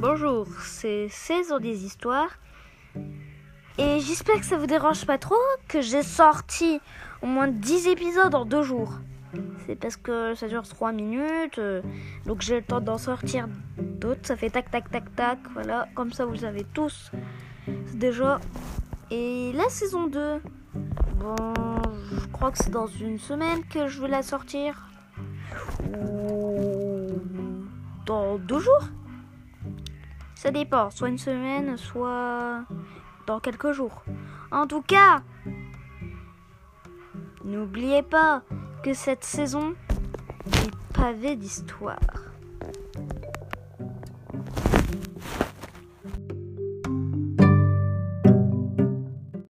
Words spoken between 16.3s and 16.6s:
le